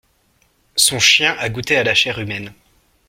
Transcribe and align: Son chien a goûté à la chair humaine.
Son 0.77 0.97
chien 0.97 1.35
a 1.37 1.47
goûté 1.49 1.77
à 1.77 1.83
la 1.83 1.93
chair 1.93 2.17
humaine. 2.17 2.55